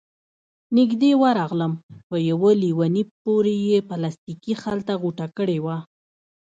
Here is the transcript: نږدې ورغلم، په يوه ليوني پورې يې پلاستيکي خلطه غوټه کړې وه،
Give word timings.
نږدې 0.77 1.11
ورغلم، 1.23 1.73
په 2.09 2.15
يوه 2.29 2.51
ليوني 2.63 3.03
پورې 3.23 3.53
يې 3.67 3.77
پلاستيکي 3.89 4.53
خلطه 4.63 4.93
غوټه 5.01 5.27
کړې 5.37 5.59
وه، 5.65 5.77